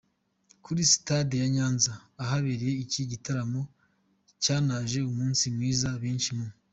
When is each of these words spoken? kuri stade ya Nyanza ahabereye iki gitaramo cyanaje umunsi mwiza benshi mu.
kuri 0.63 0.81
stade 0.93 1.35
ya 1.41 1.47
Nyanza 1.55 1.93
ahabereye 2.23 2.73
iki 2.83 3.01
gitaramo 3.11 3.61
cyanaje 4.43 4.97
umunsi 5.11 5.43
mwiza 5.55 5.89
benshi 6.05 6.29
mu. 6.37 6.47